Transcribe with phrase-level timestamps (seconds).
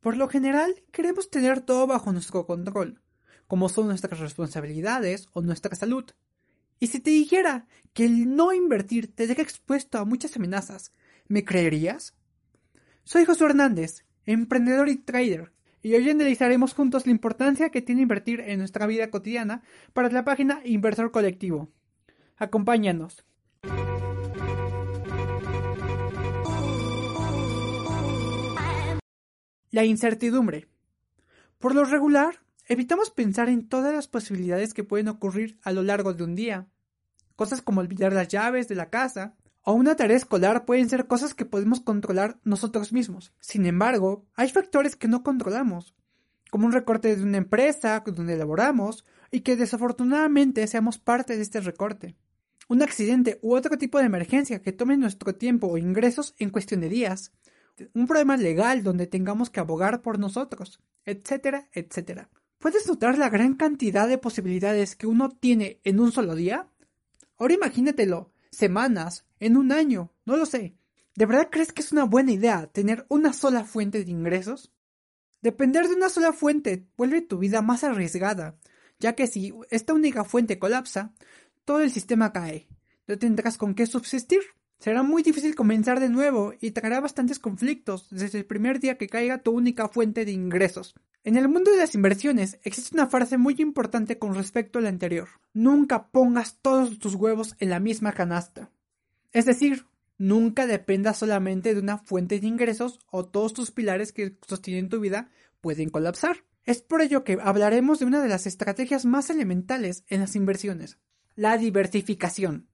[0.00, 3.00] Por lo general, queremos tener todo bajo nuestro control,
[3.46, 6.04] como son nuestras responsabilidades o nuestra salud.
[6.78, 10.92] Y si te dijera que el no invertir te deja expuesto a muchas amenazas,
[11.26, 12.14] ¿me creerías?
[13.02, 18.40] Soy José Hernández, emprendedor y trader, y hoy analizaremos juntos la importancia que tiene invertir
[18.40, 21.72] en nuestra vida cotidiana para la página Inversor Colectivo.
[22.36, 23.24] Acompáñanos.
[29.70, 30.66] La incertidumbre.
[31.58, 36.14] Por lo regular, evitamos pensar en todas las posibilidades que pueden ocurrir a lo largo
[36.14, 36.68] de un día.
[37.36, 41.34] Cosas como olvidar las llaves de la casa, o una tarea escolar pueden ser cosas
[41.34, 43.34] que podemos controlar nosotros mismos.
[43.40, 45.94] Sin embargo, hay factores que no controlamos,
[46.50, 51.60] como un recorte de una empresa donde laboramos y que desafortunadamente seamos parte de este
[51.60, 52.16] recorte.
[52.68, 56.80] Un accidente u otro tipo de emergencia que tome nuestro tiempo o ingresos en cuestión
[56.80, 57.32] de días.
[57.94, 62.30] Un problema legal donde tengamos que abogar por nosotros, etcétera, etcétera.
[62.58, 66.68] ¿Puedes notar la gran cantidad de posibilidades que uno tiene en un solo día?
[67.36, 70.76] Ahora imagínatelo, semanas, en un año, no lo sé.
[71.14, 74.72] ¿De verdad crees que es una buena idea tener una sola fuente de ingresos?
[75.40, 78.58] Depender de una sola fuente vuelve tu vida más arriesgada,
[78.98, 81.14] ya que si esta única fuente colapsa,
[81.64, 82.68] todo el sistema cae.
[83.06, 84.40] No tendrás con qué subsistir.
[84.78, 89.08] Será muy difícil comenzar de nuevo y traerá bastantes conflictos desde el primer día que
[89.08, 90.94] caiga tu única fuente de ingresos.
[91.24, 94.88] En el mundo de las inversiones existe una frase muy importante con respecto a la
[94.88, 95.28] anterior.
[95.52, 98.70] Nunca pongas todos tus huevos en la misma canasta.
[99.32, 99.86] Es decir,
[100.16, 105.00] nunca dependas solamente de una fuente de ingresos o todos tus pilares que sostienen tu
[105.00, 105.28] vida
[105.60, 106.44] pueden colapsar.
[106.64, 110.98] Es por ello que hablaremos de una de las estrategias más elementales en las inversiones,
[111.34, 112.68] la diversificación.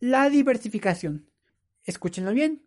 [0.00, 1.30] La diversificación.
[1.84, 2.62] Escúchenlo bien.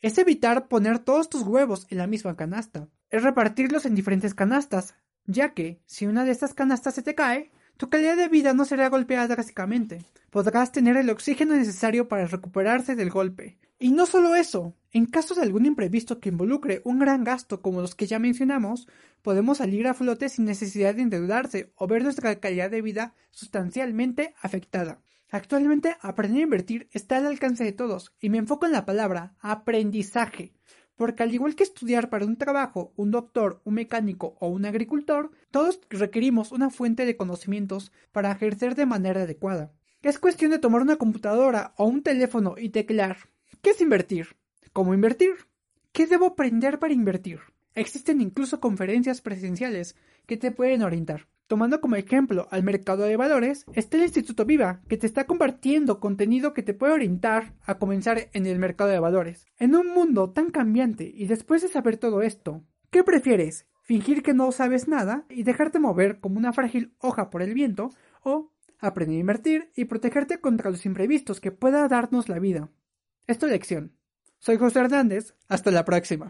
[0.00, 2.88] Es evitar poner todos tus huevos en la misma canasta.
[3.10, 7.50] Es repartirlos en diferentes canastas, ya que si una de estas canastas se te cae,
[7.76, 10.04] tu calidad de vida no será golpeada drásticamente.
[10.30, 13.58] Podrás tener el oxígeno necesario para recuperarse del golpe.
[13.78, 17.80] Y no solo eso, en caso de algún imprevisto que involucre un gran gasto como
[17.80, 18.88] los que ya mencionamos,
[19.22, 24.34] podemos salir a flote sin necesidad de endeudarse o ver nuestra calidad de vida sustancialmente
[24.42, 25.00] afectada.
[25.30, 29.34] Actualmente aprender a invertir está al alcance de todos y me enfoco en la palabra
[29.40, 30.54] aprendizaje,
[30.96, 35.30] porque al igual que estudiar para un trabajo, un doctor, un mecánico o un agricultor,
[35.50, 39.72] todos requerimos una fuente de conocimientos para ejercer de manera adecuada.
[40.00, 43.18] Es cuestión de tomar una computadora o un teléfono y teclear.
[43.60, 44.36] ¿Qué es invertir?
[44.72, 45.32] ¿Cómo invertir?
[45.92, 47.40] ¿Qué debo aprender para invertir?
[47.78, 49.94] Existen incluso conferencias presenciales
[50.26, 51.28] que te pueden orientar.
[51.46, 56.00] Tomando como ejemplo al mercado de valores, está el Instituto Viva, que te está compartiendo
[56.00, 59.46] contenido que te puede orientar a comenzar en el mercado de valores.
[59.60, 63.68] En un mundo tan cambiante y después de saber todo esto, ¿qué prefieres?
[63.84, 67.90] ¿Fingir que no sabes nada y dejarte mover como una frágil hoja por el viento?
[68.24, 68.50] ¿O
[68.80, 72.70] aprender a invertir y protegerte contra los imprevistos que pueda darnos la vida?
[73.28, 73.92] Es tu elección.
[74.40, 76.28] Soy José Hernández, hasta la próxima.